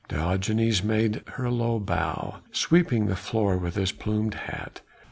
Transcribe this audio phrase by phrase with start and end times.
[0.09, 4.81] Diogenes made her a low bow, sweeping the floor with his plumed hat.